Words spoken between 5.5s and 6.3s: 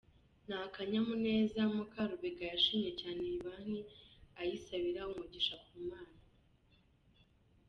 ku Mana.